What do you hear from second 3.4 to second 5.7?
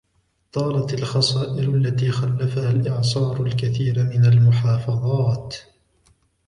الكثير من المحافظات.